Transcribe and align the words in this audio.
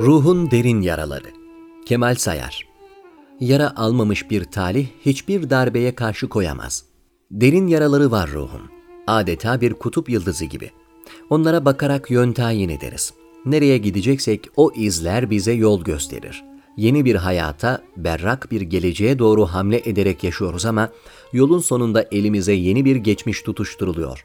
Ruhun 0.00 0.50
derin 0.50 0.82
yaraları. 0.82 1.28
Kemal 1.86 2.14
Sayar. 2.14 2.66
Yara 3.40 3.76
almamış 3.76 4.30
bir 4.30 4.44
talih 4.44 4.86
hiçbir 5.04 5.50
darbeye 5.50 5.94
karşı 5.94 6.28
koyamaz. 6.28 6.84
Derin 7.30 7.66
yaraları 7.66 8.10
var 8.10 8.30
ruhun. 8.30 8.62
Adeta 9.06 9.60
bir 9.60 9.74
kutup 9.74 10.08
yıldızı 10.08 10.44
gibi. 10.44 10.70
Onlara 11.30 11.64
bakarak 11.64 12.10
yön 12.10 12.32
tayin 12.32 12.68
ederiz. 12.68 13.14
Nereye 13.44 13.78
gideceksek 13.78 14.48
o 14.56 14.72
izler 14.74 15.30
bize 15.30 15.52
yol 15.52 15.84
gösterir. 15.84 16.44
Yeni 16.76 17.04
bir 17.04 17.14
hayata, 17.14 17.82
berrak 17.96 18.50
bir 18.50 18.60
geleceğe 18.60 19.18
doğru 19.18 19.46
hamle 19.46 19.82
ederek 19.84 20.24
yaşıyoruz 20.24 20.66
ama 20.66 20.88
yolun 21.32 21.60
sonunda 21.60 22.06
elimize 22.12 22.52
yeni 22.52 22.84
bir 22.84 22.96
geçmiş 22.96 23.42
tutuşturuluyor. 23.42 24.24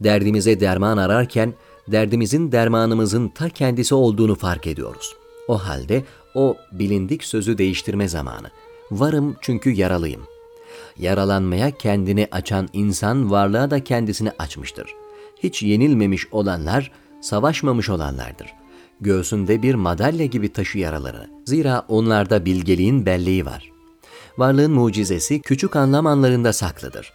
Derdimize 0.00 0.60
derman 0.60 0.96
ararken 0.96 1.54
derdimizin 1.88 2.52
dermanımızın 2.52 3.28
ta 3.28 3.48
kendisi 3.48 3.94
olduğunu 3.94 4.34
fark 4.34 4.66
ediyoruz. 4.66 5.16
O 5.48 5.58
halde 5.58 6.04
o 6.34 6.56
bilindik 6.72 7.24
sözü 7.24 7.58
değiştirme 7.58 8.08
zamanı. 8.08 8.50
Varım 8.90 9.36
çünkü 9.40 9.70
yaralıyım. 9.70 10.22
Yaralanmaya 10.98 11.70
kendini 11.70 12.28
açan 12.32 12.68
insan 12.72 13.30
varlığa 13.30 13.70
da 13.70 13.84
kendisini 13.84 14.32
açmıştır. 14.38 14.94
Hiç 15.42 15.62
yenilmemiş 15.62 16.26
olanlar, 16.32 16.92
savaşmamış 17.20 17.88
olanlardır. 17.88 18.46
Göğsünde 19.00 19.62
bir 19.62 19.74
madalya 19.74 20.26
gibi 20.26 20.52
taşı 20.52 20.78
yaraları. 20.78 21.30
Zira 21.44 21.84
onlarda 21.88 22.44
bilgeliğin 22.44 23.06
belleği 23.06 23.46
var. 23.46 23.72
Varlığın 24.38 24.72
mucizesi 24.72 25.40
küçük 25.40 25.76
anlam 25.76 26.06
anlarında 26.06 26.52
saklıdır 26.52 27.12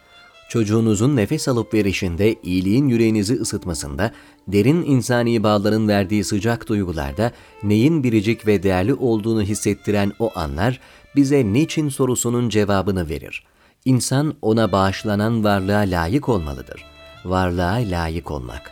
çocuğunuzun 0.50 1.16
nefes 1.16 1.48
alıp 1.48 1.74
verişinde, 1.74 2.36
iyiliğin 2.44 2.88
yüreğinizi 2.88 3.34
ısıtmasında, 3.34 4.12
derin 4.48 4.82
insani 4.82 5.44
bağların 5.44 5.88
verdiği 5.88 6.24
sıcak 6.24 6.68
duygularda 6.68 7.32
neyin 7.64 8.04
biricik 8.04 8.48
ve 8.48 8.64
değerli 8.64 8.94
olduğunu 8.94 9.42
hissettiren 9.42 10.12
o 10.20 10.32
anlar 10.36 10.80
bize 11.16 11.54
niçin 11.54 11.90
sorusunun 11.90 12.50
cevabını 12.50 13.10
verir. 13.10 13.44
İnsan 13.86 14.36
ona 14.42 14.72
bağışlanan 14.72 15.44
varlığa 15.44 15.80
layık 15.80 16.30
olmalıdır. 16.30 16.86
Varlığa 17.26 17.76
layık 17.76 18.32
olmak. 18.32 18.72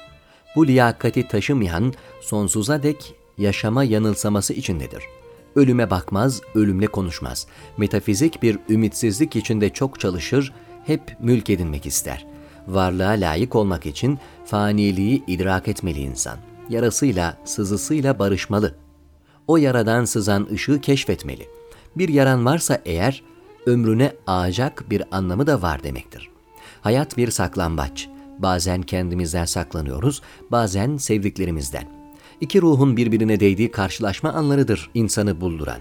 Bu 0.55 0.67
liyakati 0.67 1.27
taşımayan 1.27 1.93
sonsuza 2.21 2.83
dek 2.83 3.15
yaşama 3.37 3.83
yanılsaması 3.83 4.53
içindedir. 4.53 5.03
Ölüme 5.55 5.89
bakmaz, 5.89 6.41
ölümle 6.55 6.87
konuşmaz. 6.87 7.47
Metafizik 7.77 8.43
bir 8.43 8.59
ümitsizlik 8.69 9.35
içinde 9.35 9.69
çok 9.69 9.99
çalışır, 9.99 10.53
hep 10.85 11.17
mülk 11.19 11.49
edinmek 11.49 11.85
ister. 11.85 12.25
Varlığa 12.67 13.11
layık 13.11 13.55
olmak 13.55 13.85
için 13.85 14.19
faniliği 14.45 15.23
idrak 15.27 15.67
etmeli 15.67 15.99
insan. 15.99 16.37
Yarasıyla, 16.69 17.37
sızısıyla 17.45 18.19
barışmalı. 18.19 18.75
O 19.47 19.57
yaradan 19.57 20.05
sızan 20.05 20.47
ışığı 20.51 20.81
keşfetmeli. 20.81 21.47
Bir 21.95 22.09
yaran 22.09 22.45
varsa 22.45 22.81
eğer, 22.85 23.23
ömrüne 23.65 24.13
ağacak 24.27 24.89
bir 24.89 25.03
anlamı 25.11 25.47
da 25.47 25.61
var 25.61 25.83
demektir. 25.83 26.29
Hayat 26.81 27.17
bir 27.17 27.31
saklambaç. 27.31 28.09
Bazen 28.39 28.81
kendimizden 28.81 29.45
saklanıyoruz, 29.45 30.21
bazen 30.51 30.97
sevdiklerimizden. 30.97 31.87
İki 32.41 32.61
ruhun 32.61 32.97
birbirine 32.97 33.39
değdiği 33.39 33.71
karşılaşma 33.71 34.33
anlarıdır 34.33 34.89
insanı 34.93 35.41
bulduran. 35.41 35.79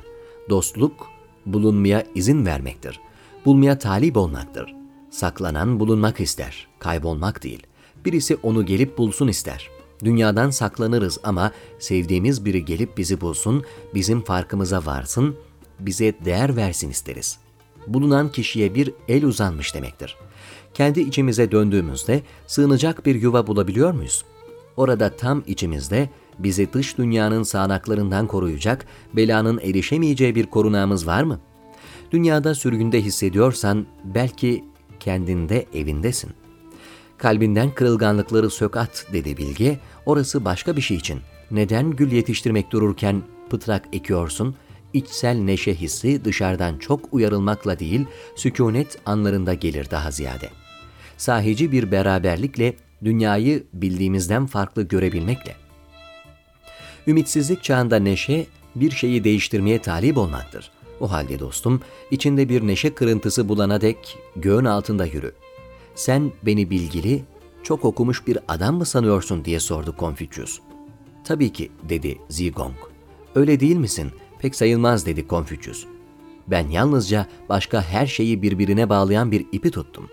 Dostluk, 0.51 1.07
bulunmaya 1.47 2.05
izin 2.15 2.47
vermektir. 2.47 3.01
Bulmaya 3.45 3.79
talip 3.79 4.17
olmaktır. 4.17 4.82
Saklanan 5.13 5.81
bulunmak 5.81 6.21
ister, 6.21 6.67
kaybolmak 6.79 7.43
değil. 7.43 7.67
Birisi 8.05 8.37
onu 8.43 8.67
gelip 8.67 8.99
bulsun 8.99 9.29
ister. 9.29 9.71
Dünyadan 10.05 10.51
saklanırız 10.51 11.19
ama 11.25 11.53
sevdiğimiz 11.79 12.45
biri 12.45 12.65
gelip 12.65 12.99
bizi 12.99 13.21
bulsun, 13.21 13.65
bizim 13.95 14.21
farkımıza 14.23 14.87
varsın, 14.87 15.37
bize 15.81 16.15
değer 16.25 16.57
versin 16.57 16.91
isteriz. 16.91 17.39
Bulunan 17.87 18.33
kişiye 18.33 18.75
bir 18.75 18.93
el 19.09 19.25
uzanmış 19.25 19.75
demektir. 19.75 20.17
Kendi 20.75 21.01
içimize 21.01 21.53
döndüğümüzde 21.53 22.23
sığınacak 22.47 23.07
bir 23.07 23.15
yuva 23.15 23.47
bulabiliyor 23.47 23.93
muyuz? 23.93 24.25
Orada 24.77 25.17
tam 25.17 25.43
içimizde 25.47 26.09
bizi 26.39 26.73
dış 26.73 26.99
dünyanın 26.99 27.43
sağanaklarından 27.43 28.27
koruyacak, 28.27 28.87
belanın 29.17 29.59
erişemeyeceği 29.59 30.35
bir 30.35 30.47
korunağımız 30.47 31.07
var 31.07 31.23
mı? 31.23 31.41
Dünyada 32.11 32.55
sürgünde 32.55 33.03
hissediyorsan 33.03 33.87
belki 34.05 34.72
kendinde 35.03 35.67
evindesin. 35.75 36.31
Kalbinden 37.19 37.71
kırılganlıkları 37.71 38.51
sök 38.51 38.77
at 38.77 39.07
dedi 39.13 39.37
Bilge, 39.37 39.79
orası 40.07 40.45
başka 40.45 40.77
bir 40.77 40.81
şey 40.81 40.97
için. 40.97 41.21
Neden 41.51 41.91
gül 41.91 42.13
yetiştirmek 42.13 42.71
dururken 42.71 43.23
pıtrak 43.51 43.85
ekiyorsun? 43.93 44.57
İçsel 44.93 45.37
neşe 45.37 45.75
hissi 45.75 46.25
dışarıdan 46.25 46.79
çok 46.79 47.15
uyarılmakla 47.15 47.79
değil, 47.79 48.07
sükunet 48.37 48.99
anlarında 49.07 49.55
gelir 49.55 49.91
daha 49.91 50.11
ziyade. 50.11 50.51
Sahici 51.17 51.73
bir 51.73 51.93
beraberlikle, 51.93 52.75
dünyayı 53.05 53.65
bildiğimizden 53.73 54.47
farklı 54.47 54.83
görebilmekle. 54.83 55.57
Ümitsizlik 57.07 57.63
çağında 57.63 57.97
neşe, 57.97 58.47
bir 58.75 58.91
şeyi 58.91 59.25
değiştirmeye 59.25 59.83
talip 59.83 60.19
olmaktır.'' 60.19 60.82
O 61.03 61.11
halde 61.11 61.39
dostum, 61.39 61.81
içinde 62.11 62.49
bir 62.49 62.67
neşe 62.67 62.95
kırıntısı 62.95 63.49
bulana 63.49 63.81
dek 63.81 64.19
göğün 64.37 64.65
altında 64.65 65.07
yürü. 65.07 65.33
Sen 65.95 66.33
beni 66.43 66.71
bilgili, 66.71 67.25
çok 67.63 67.85
okumuş 67.85 68.27
bir 68.27 68.39
adam 68.49 68.77
mı 68.77 68.87
sanıyorsun 68.87 69.45
diye 69.45 69.61
sordu 69.61 69.97
Konfüçyüs. 69.97 70.61
Tabii 71.25 71.53
ki 71.53 71.71
dedi 71.89 72.19
Zigong. 72.29 72.75
Öyle 73.35 73.61
değil 73.61 73.77
misin? 73.77 74.11
Pek 74.39 74.55
sayılmaz 74.57 75.07
dedi 75.07 75.27
Konfüçyüs. 75.27 75.87
Ben 76.47 76.69
yalnızca 76.69 77.27
başka 77.49 77.83
her 77.83 78.07
şeyi 78.07 78.43
birbirine 78.43 78.89
bağlayan 78.89 79.33
bir 79.33 79.47
ipi 79.53 79.71
tuttum. 79.71 80.09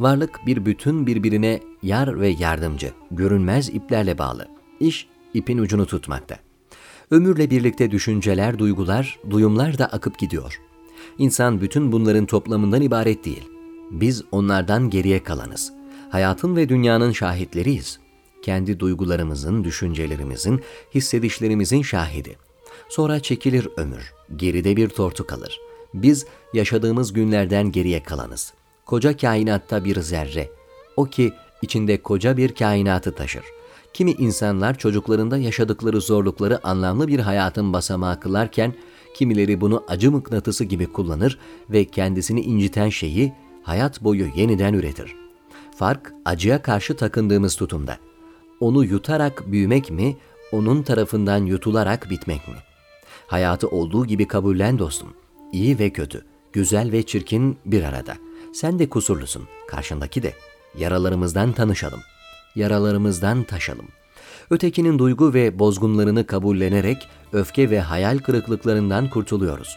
Varlık 0.00 0.46
bir 0.46 0.66
bütün 0.66 1.06
birbirine 1.06 1.60
yar 1.82 2.20
ve 2.20 2.28
yardımcı, 2.28 2.92
görünmez 3.10 3.68
iplerle 3.68 4.18
bağlı. 4.18 4.48
İş 4.80 5.08
ipin 5.34 5.58
ucunu 5.58 5.86
tutmakta. 5.86 6.47
Ömürle 7.10 7.50
birlikte 7.50 7.90
düşünceler, 7.90 8.58
duygular, 8.58 9.18
duyumlar 9.30 9.78
da 9.78 9.86
akıp 9.86 10.18
gidiyor. 10.18 10.60
İnsan 11.18 11.60
bütün 11.60 11.92
bunların 11.92 12.26
toplamından 12.26 12.82
ibaret 12.82 13.24
değil. 13.24 13.48
Biz 13.90 14.22
onlardan 14.32 14.90
geriye 14.90 15.22
kalanız. 15.22 15.72
Hayatın 16.10 16.56
ve 16.56 16.68
dünyanın 16.68 17.12
şahitleriyiz. 17.12 17.98
Kendi 18.42 18.80
duygularımızın, 18.80 19.64
düşüncelerimizin, 19.64 20.60
hissedişlerimizin 20.94 21.82
şahidi. 21.82 22.36
Sonra 22.88 23.20
çekilir 23.20 23.68
ömür, 23.76 24.12
geride 24.36 24.76
bir 24.76 24.88
tortu 24.88 25.26
kalır. 25.26 25.60
Biz 25.94 26.26
yaşadığımız 26.54 27.12
günlerden 27.12 27.72
geriye 27.72 28.02
kalanız. 28.02 28.52
Koca 28.86 29.16
kainatta 29.16 29.84
bir 29.84 30.00
zerre. 30.00 30.50
O 30.96 31.04
ki 31.04 31.32
içinde 31.62 32.02
koca 32.02 32.36
bir 32.36 32.54
kainatı 32.54 33.14
taşır. 33.14 33.44
Kimi 33.92 34.10
insanlar 34.10 34.78
çocuklarında 34.78 35.38
yaşadıkları 35.38 36.00
zorlukları 36.00 36.66
anlamlı 36.66 37.08
bir 37.08 37.18
hayatın 37.18 37.72
basamağı 37.72 38.20
kılarken, 38.20 38.74
kimileri 39.14 39.60
bunu 39.60 39.84
acı 39.88 40.10
mıknatısı 40.10 40.64
gibi 40.64 40.86
kullanır 40.86 41.38
ve 41.70 41.84
kendisini 41.84 42.40
inciten 42.40 42.88
şeyi 42.88 43.32
hayat 43.62 44.04
boyu 44.04 44.26
yeniden 44.36 44.74
üretir. 44.74 45.14
Fark 45.76 46.12
acıya 46.24 46.62
karşı 46.62 46.96
takındığımız 46.96 47.56
tutumda. 47.56 47.98
Onu 48.60 48.84
yutarak 48.84 49.52
büyümek 49.52 49.90
mi, 49.90 50.16
onun 50.52 50.82
tarafından 50.82 51.46
yutularak 51.46 52.10
bitmek 52.10 52.48
mi? 52.48 52.54
Hayatı 53.26 53.68
olduğu 53.68 54.06
gibi 54.06 54.28
kabullen 54.28 54.78
dostum. 54.78 55.14
İyi 55.52 55.78
ve 55.78 55.90
kötü, 55.90 56.24
güzel 56.52 56.92
ve 56.92 57.02
çirkin 57.02 57.58
bir 57.64 57.82
arada. 57.82 58.14
Sen 58.52 58.78
de 58.78 58.88
kusurlusun, 58.88 59.42
karşındaki 59.68 60.22
de. 60.22 60.32
Yaralarımızdan 60.78 61.52
tanışalım.'' 61.52 62.17
Yaralarımızdan 62.54 63.42
taşalım. 63.42 63.88
Ötekinin 64.50 64.98
duygu 64.98 65.34
ve 65.34 65.58
bozgunlarını 65.58 66.26
kabullenerek 66.26 67.08
öfke 67.32 67.70
ve 67.70 67.80
hayal 67.80 68.18
kırıklıklarından 68.18 69.10
kurtuluyoruz. 69.10 69.76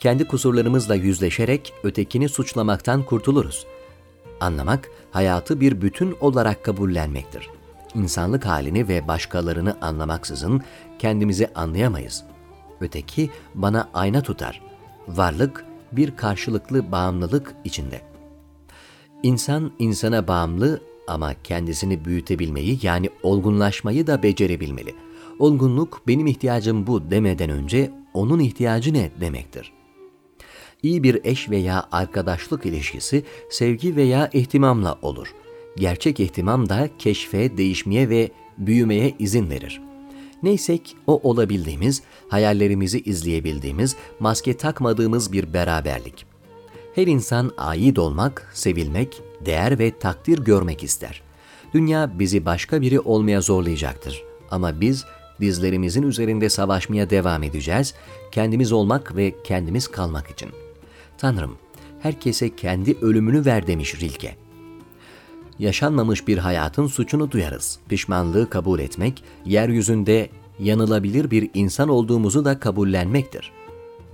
Kendi 0.00 0.26
kusurlarımızla 0.26 0.94
yüzleşerek 0.94 1.72
ötekini 1.84 2.28
suçlamaktan 2.28 3.02
kurtuluruz. 3.02 3.66
Anlamak, 4.40 4.88
hayatı 5.10 5.60
bir 5.60 5.80
bütün 5.80 6.16
olarak 6.20 6.64
kabullenmektir. 6.64 7.48
İnsanlık 7.94 8.46
halini 8.46 8.88
ve 8.88 9.08
başkalarını 9.08 9.76
anlamaksızın 9.80 10.62
kendimizi 10.98 11.48
anlayamayız. 11.54 12.24
Öteki 12.80 13.30
bana 13.54 13.88
ayna 13.94 14.22
tutar. 14.22 14.60
Varlık 15.08 15.64
bir 15.92 16.16
karşılıklı 16.16 16.92
bağımlılık 16.92 17.54
içinde. 17.64 18.00
İnsan 19.22 19.72
insana 19.78 20.28
bağımlı 20.28 20.80
ama 21.06 21.34
kendisini 21.44 22.04
büyütebilmeyi 22.04 22.78
yani 22.82 23.10
olgunlaşmayı 23.22 24.06
da 24.06 24.22
becerebilmeli. 24.22 24.94
Olgunluk 25.38 26.02
benim 26.06 26.26
ihtiyacım 26.26 26.86
bu 26.86 27.10
demeden 27.10 27.50
önce 27.50 27.90
onun 28.14 28.38
ihtiyacı 28.38 28.94
ne 28.94 29.10
demektir. 29.20 29.72
İyi 30.82 31.02
bir 31.02 31.20
eş 31.24 31.50
veya 31.50 31.88
arkadaşlık 31.92 32.66
ilişkisi 32.66 33.24
sevgi 33.50 33.96
veya 33.96 34.30
ihtimamla 34.32 34.98
olur. 35.02 35.34
Gerçek 35.76 36.20
ihtimam 36.20 36.68
da 36.68 36.88
keşfe, 36.98 37.56
değişmeye 37.56 38.08
ve 38.08 38.30
büyümeye 38.58 39.14
izin 39.18 39.50
verir. 39.50 39.80
Neysek 40.42 40.96
o 41.06 41.30
olabildiğimiz, 41.30 42.02
hayallerimizi 42.28 43.00
izleyebildiğimiz, 43.00 43.96
maske 44.20 44.56
takmadığımız 44.56 45.32
bir 45.32 45.52
beraberlik. 45.52 46.26
Her 46.94 47.06
insan 47.06 47.50
ait 47.56 47.98
olmak, 47.98 48.50
sevilmek, 48.54 49.22
değer 49.46 49.78
ve 49.78 49.98
takdir 49.98 50.38
görmek 50.38 50.84
ister. 50.84 51.22
Dünya 51.74 52.18
bizi 52.18 52.44
başka 52.44 52.80
biri 52.80 53.00
olmaya 53.00 53.40
zorlayacaktır. 53.40 54.22
Ama 54.50 54.80
biz 54.80 55.04
dizlerimizin 55.40 56.02
üzerinde 56.02 56.48
savaşmaya 56.48 57.10
devam 57.10 57.42
edeceğiz, 57.42 57.94
kendimiz 58.32 58.72
olmak 58.72 59.16
ve 59.16 59.34
kendimiz 59.44 59.88
kalmak 59.88 60.30
için. 60.30 60.50
Tanrım, 61.18 61.56
herkese 62.00 62.56
kendi 62.56 62.96
ölümünü 63.00 63.46
ver 63.46 63.66
demiş 63.66 64.00
Rilke. 64.00 64.36
Yaşanmamış 65.58 66.28
bir 66.28 66.38
hayatın 66.38 66.86
suçunu 66.86 67.30
duyarız. 67.30 67.78
Pişmanlığı 67.88 68.50
kabul 68.50 68.80
etmek, 68.80 69.24
yeryüzünde 69.46 70.30
yanılabilir 70.58 71.30
bir 71.30 71.50
insan 71.54 71.88
olduğumuzu 71.88 72.44
da 72.44 72.60
kabullenmektir. 72.60 73.52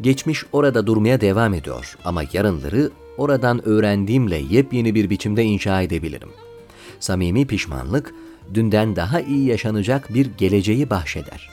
Geçmiş 0.00 0.44
orada 0.52 0.86
durmaya 0.86 1.20
devam 1.20 1.54
ediyor 1.54 1.98
ama 2.04 2.22
yarınları 2.32 2.90
oradan 3.19 3.69
öğrendiğimle 3.69 4.37
yepyeni 4.37 4.94
bir 4.94 5.11
biçimde 5.11 5.44
inşa 5.44 5.82
edebilirim. 5.82 6.29
Samimi 7.00 7.47
pişmanlık, 7.47 8.15
dünden 8.55 8.97
daha 8.97 9.20
iyi 9.20 9.47
yaşanacak 9.47 10.15
bir 10.15 10.26
geleceği 10.38 10.91
bahşeder. 10.91 11.50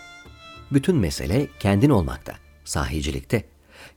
Bütün 0.71 0.95
mesele 0.95 1.47
kendin 1.59 1.89
olmakta, 1.89 2.33
sahicilikte. 2.65 3.43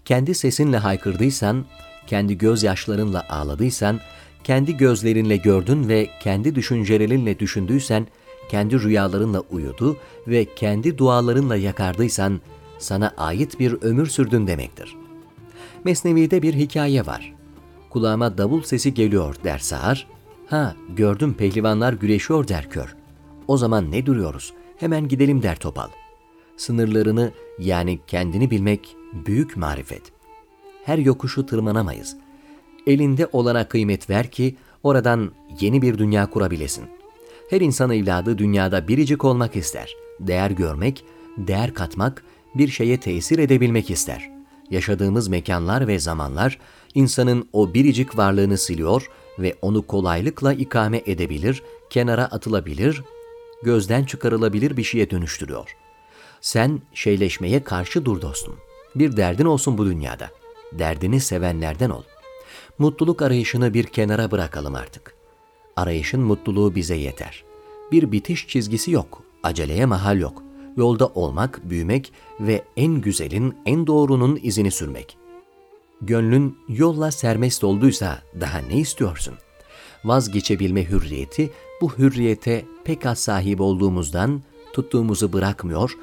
Kendi 0.04 0.34
sesinle 0.34 0.78
haykırdıysan, 0.78 1.66
kendi 2.06 2.38
gözyaşlarınla 2.38 3.26
ağladıysan, 3.28 4.00
kendi 4.44 4.76
gözlerinle 4.76 5.36
gördün 5.36 5.88
ve 5.88 6.10
kendi 6.20 6.54
düşüncelerinle 6.54 7.38
düşündüysen, 7.38 8.06
kendi 8.48 8.82
rüyalarınla 8.82 9.40
uyudu 9.40 9.96
ve 10.26 10.44
kendi 10.54 10.98
dualarınla 10.98 11.56
yakardıysan, 11.56 12.40
sana 12.78 13.14
ait 13.16 13.60
bir 13.60 13.72
ömür 13.72 14.06
sürdün 14.06 14.46
demektir. 14.46 14.96
Mesnevi'de 15.84 16.42
bir 16.42 16.54
hikaye 16.54 17.06
var. 17.06 17.37
Kulağıma 17.90 18.38
davul 18.38 18.62
sesi 18.62 18.94
geliyor 18.94 19.36
der 19.44 19.58
sağır, 19.58 20.06
ha 20.46 20.74
gördüm 20.96 21.34
pehlivanlar 21.34 21.92
güreşiyor 21.92 22.48
der 22.48 22.70
kör. 22.70 22.96
O 23.48 23.56
zaman 23.56 23.90
ne 23.90 24.06
duruyoruz, 24.06 24.52
hemen 24.76 25.08
gidelim 25.08 25.42
der 25.42 25.56
topal. 25.56 25.88
Sınırlarını 26.56 27.32
yani 27.58 27.98
kendini 28.06 28.50
bilmek 28.50 28.96
büyük 29.26 29.56
marifet. 29.56 30.02
Her 30.84 30.98
yokuşu 30.98 31.46
tırmanamayız. 31.46 32.16
Elinde 32.86 33.28
olana 33.32 33.68
kıymet 33.68 34.10
ver 34.10 34.30
ki 34.30 34.56
oradan 34.82 35.32
yeni 35.60 35.82
bir 35.82 35.98
dünya 35.98 36.30
kurabilesin. 36.30 36.84
Her 37.50 37.60
insan 37.60 37.90
evladı 37.90 38.38
dünyada 38.38 38.88
biricik 38.88 39.24
olmak 39.24 39.56
ister. 39.56 39.94
Değer 40.20 40.50
görmek, 40.50 41.04
değer 41.38 41.74
katmak, 41.74 42.24
bir 42.54 42.68
şeye 42.68 43.00
tesir 43.00 43.38
edebilmek 43.38 43.90
ister. 43.90 44.37
Yaşadığımız 44.70 45.28
mekanlar 45.28 45.88
ve 45.88 45.98
zamanlar 45.98 46.58
insanın 46.94 47.48
o 47.52 47.74
biricik 47.74 48.18
varlığını 48.18 48.58
siliyor 48.58 49.10
ve 49.38 49.54
onu 49.62 49.86
kolaylıkla 49.86 50.52
ikame 50.52 51.02
edebilir, 51.06 51.62
kenara 51.90 52.24
atılabilir, 52.24 53.02
gözden 53.62 54.04
çıkarılabilir 54.04 54.76
bir 54.76 54.84
şeye 54.84 55.10
dönüştürüyor. 55.10 55.76
Sen 56.40 56.82
şeyleşmeye 56.94 57.64
karşı 57.64 58.04
dur 58.04 58.22
dostum. 58.22 58.56
Bir 58.94 59.16
derdin 59.16 59.44
olsun 59.44 59.78
bu 59.78 59.86
dünyada. 59.86 60.30
Derdini 60.72 61.20
sevenlerden 61.20 61.90
ol. 61.90 62.02
Mutluluk 62.78 63.22
arayışını 63.22 63.74
bir 63.74 63.84
kenara 63.84 64.30
bırakalım 64.30 64.74
artık. 64.74 65.14
Arayışın 65.76 66.20
mutluluğu 66.20 66.74
bize 66.74 66.94
yeter. 66.94 67.44
Bir 67.92 68.12
bitiş 68.12 68.48
çizgisi 68.48 68.90
yok, 68.90 69.22
aceleye 69.42 69.86
mahal 69.86 70.18
yok. 70.18 70.47
Yolda 70.78 71.06
olmak, 71.06 71.70
büyümek 71.70 72.12
ve 72.40 72.64
en 72.76 73.00
güzelin, 73.00 73.56
en 73.66 73.86
doğrunun 73.86 74.38
izini 74.42 74.70
sürmek. 74.70 75.16
Gönlün 76.00 76.58
yolla 76.68 77.10
sermest 77.10 77.64
olduysa 77.64 78.18
daha 78.40 78.58
ne 78.58 78.78
istiyorsun? 78.78 79.34
Vazgeçebilme 80.04 80.84
hürriyeti, 80.84 81.50
bu 81.80 81.98
hürriyete 81.98 82.64
pek 82.84 83.06
az 83.06 83.18
sahip 83.18 83.60
olduğumuzdan 83.60 84.42
tuttuğumuzu 84.72 85.32
bırakmıyor, 85.32 85.98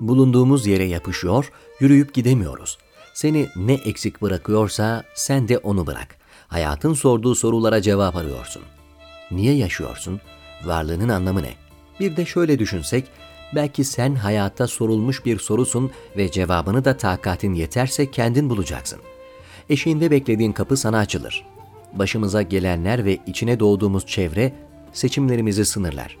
bulunduğumuz 0.00 0.66
yere 0.66 0.84
yapışıyor, 0.84 1.52
yürüyüp 1.80 2.14
gidemiyoruz. 2.14 2.78
Seni 3.14 3.48
ne 3.56 3.74
eksik 3.74 4.22
bırakıyorsa 4.22 5.04
sen 5.14 5.48
de 5.48 5.58
onu 5.58 5.86
bırak. 5.86 6.16
Hayatın 6.48 6.94
sorduğu 6.94 7.34
sorulara 7.34 7.82
cevap 7.82 8.16
arıyorsun. 8.16 8.62
Niye 9.30 9.54
yaşıyorsun? 9.54 10.20
Varlığının 10.64 11.08
anlamı 11.08 11.42
ne? 11.42 11.54
Bir 12.00 12.16
de 12.16 12.26
şöyle 12.26 12.58
düşünsek, 12.58 13.04
belki 13.54 13.84
sen 13.84 14.14
hayatta 14.14 14.66
sorulmuş 14.66 15.24
bir 15.24 15.38
sorusun 15.38 15.90
ve 16.16 16.30
cevabını 16.30 16.84
da 16.84 16.96
takatin 16.96 17.54
yeterse 17.54 18.10
kendin 18.10 18.50
bulacaksın. 18.50 18.98
Eşiğinde 19.68 20.10
beklediğin 20.10 20.52
kapı 20.52 20.76
sana 20.76 20.98
açılır. 20.98 21.46
Başımıza 21.92 22.42
gelenler 22.42 23.04
ve 23.04 23.18
içine 23.26 23.60
doğduğumuz 23.60 24.06
çevre 24.06 24.52
seçimlerimizi 24.92 25.64
sınırlar. 25.64 26.18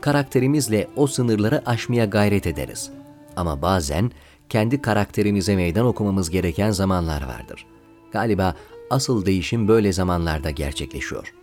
Karakterimizle 0.00 0.88
o 0.96 1.06
sınırları 1.06 1.62
aşmaya 1.66 2.04
gayret 2.04 2.46
ederiz. 2.46 2.90
Ama 3.36 3.62
bazen 3.62 4.10
kendi 4.48 4.82
karakterimize 4.82 5.56
meydan 5.56 5.86
okumamız 5.86 6.30
gereken 6.30 6.70
zamanlar 6.70 7.22
vardır. 7.26 7.66
Galiba 8.12 8.54
asıl 8.90 9.26
değişim 9.26 9.68
böyle 9.68 9.92
zamanlarda 9.92 10.50
gerçekleşiyor. 10.50 11.34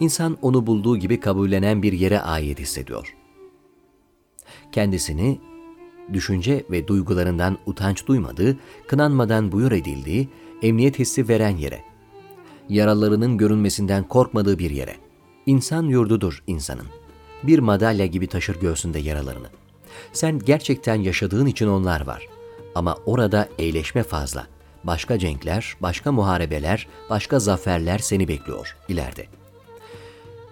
İnsan 0.00 0.38
onu 0.42 0.66
bulduğu 0.66 0.96
gibi 0.96 1.20
kabullenen 1.20 1.82
bir 1.82 1.92
yere 1.92 2.20
ait 2.20 2.58
hissediyor. 2.58 3.14
Kendisini 4.72 5.40
düşünce 6.12 6.64
ve 6.70 6.88
duygularından 6.88 7.58
utanç 7.66 8.06
duymadığı, 8.06 8.56
kınanmadan 8.86 9.52
buyur 9.52 9.72
edildiği, 9.72 10.28
emniyet 10.62 10.98
hissi 10.98 11.28
veren 11.28 11.56
yere, 11.56 11.80
yaralarının 12.68 13.38
görünmesinden 13.38 14.08
korkmadığı 14.08 14.58
bir 14.58 14.70
yere. 14.70 14.96
İnsan 15.46 15.82
yurdudur 15.82 16.42
insanın. 16.46 16.86
Bir 17.42 17.58
madalya 17.58 18.06
gibi 18.06 18.26
taşır 18.26 18.60
göğsünde 18.60 18.98
yaralarını. 18.98 19.46
Sen 20.12 20.38
gerçekten 20.38 20.94
yaşadığın 20.94 21.46
için 21.46 21.66
onlar 21.66 22.06
var. 22.06 22.28
Ama 22.74 22.96
orada 23.06 23.48
eğleşme 23.58 24.02
fazla. 24.02 24.46
Başka 24.84 25.18
cenkler, 25.18 25.76
başka 25.80 26.12
muharebeler, 26.12 26.88
başka 27.10 27.38
zaferler 27.38 27.98
seni 27.98 28.28
bekliyor 28.28 28.76
ileride. 28.88 29.26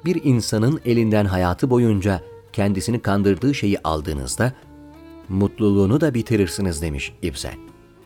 Bir 0.04 0.24
insanın 0.24 0.80
elinden 0.84 1.24
hayatı 1.24 1.70
boyunca 1.70 2.22
kendisini 2.52 3.00
kandırdığı 3.00 3.54
şeyi 3.54 3.78
aldığınızda 3.78 4.52
mutluluğunu 5.28 6.00
da 6.00 6.14
bitirirsiniz 6.14 6.82
demiş 6.82 7.12
İbsen. 7.22 7.54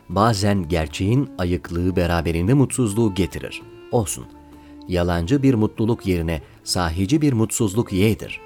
Bazen 0.09 0.69
gerçeğin 0.69 1.29
ayıklığı 1.37 1.95
beraberinde 1.95 2.53
mutsuzluğu 2.53 3.13
getirir. 3.13 3.61
Olsun. 3.91 4.25
Yalancı 4.87 5.43
bir 5.43 5.53
mutluluk 5.53 6.05
yerine 6.05 6.41
sahici 6.63 7.21
bir 7.21 7.33
mutsuzluk 7.33 7.93
yeğdir. 7.93 8.39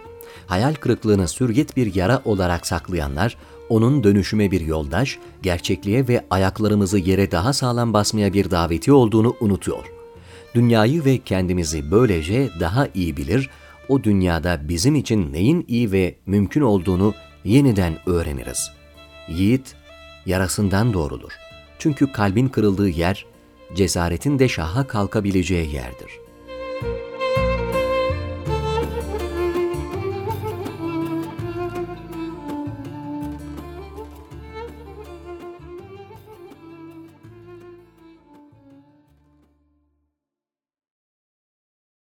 Hayal 0.48 0.74
kırıklığını 0.74 1.28
sürget 1.28 1.78
bir 1.78 1.96
yara 1.96 2.22
olarak 2.26 2.68
saklayanlar, 2.68 3.38
onun 3.70 4.04
dönüşüme 4.04 4.52
bir 4.52 4.62
yoldaş, 4.62 5.20
gerçekliğe 5.42 6.08
ve 6.08 6.26
ayaklarımızı 6.30 6.98
yere 7.00 7.32
daha 7.32 7.54
sağlam 7.54 7.94
basmaya 7.94 8.34
bir 8.34 8.52
daveti 8.52 8.92
olduğunu 8.92 9.36
unutuyor. 9.40 9.84
Dünyayı 10.56 11.06
ve 11.06 11.18
kendimizi 11.18 11.92
böylece 11.92 12.50
daha 12.60 12.88
iyi 12.94 13.18
bilir, 13.18 13.50
o 13.90 14.04
dünyada 14.04 14.70
bizim 14.70 14.96
için 14.96 15.34
neyin 15.34 15.66
iyi 15.68 15.92
ve 15.92 16.16
mümkün 16.26 16.62
olduğunu 16.62 17.14
yeniden 17.44 18.10
öğreniriz. 18.10 18.72
Yiğit, 19.30 19.76
yarasından 20.26 20.94
doğrulur. 20.94 21.32
Çünkü 21.80 22.12
kalbin 22.12 22.48
kırıldığı 22.48 22.90
yer, 22.90 23.26
cesaretin 23.76 24.40
de 24.40 24.48
şaha 24.48 24.88
kalkabileceği 24.88 25.76
yerdir.'' 25.76 26.29